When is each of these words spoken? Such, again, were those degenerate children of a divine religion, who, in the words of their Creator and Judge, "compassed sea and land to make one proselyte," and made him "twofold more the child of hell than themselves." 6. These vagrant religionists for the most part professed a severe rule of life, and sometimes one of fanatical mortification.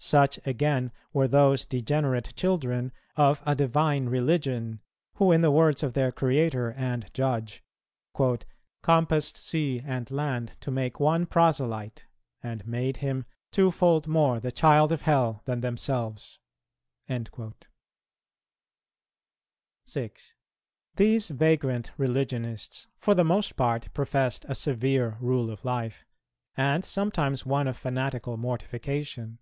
Such, 0.00 0.38
again, 0.46 0.92
were 1.12 1.26
those 1.26 1.66
degenerate 1.66 2.36
children 2.36 2.92
of 3.16 3.42
a 3.44 3.56
divine 3.56 4.06
religion, 4.08 4.80
who, 5.14 5.32
in 5.32 5.40
the 5.40 5.50
words 5.50 5.82
of 5.82 5.94
their 5.94 6.12
Creator 6.12 6.70
and 6.76 7.12
Judge, 7.12 7.64
"compassed 8.84 9.36
sea 9.36 9.82
and 9.84 10.08
land 10.08 10.52
to 10.60 10.70
make 10.70 11.00
one 11.00 11.26
proselyte," 11.26 12.06
and 12.44 12.64
made 12.64 12.98
him 12.98 13.26
"twofold 13.50 14.06
more 14.06 14.38
the 14.38 14.52
child 14.52 14.92
of 14.92 15.02
hell 15.02 15.42
than 15.46 15.62
themselves." 15.62 16.38
6. 19.84 20.34
These 20.94 21.28
vagrant 21.28 21.90
religionists 21.98 22.86
for 22.98 23.16
the 23.16 23.24
most 23.24 23.56
part 23.56 23.92
professed 23.94 24.46
a 24.48 24.54
severe 24.54 25.16
rule 25.20 25.50
of 25.50 25.64
life, 25.64 26.04
and 26.56 26.84
sometimes 26.84 27.44
one 27.44 27.66
of 27.66 27.76
fanatical 27.76 28.36
mortification. 28.36 29.40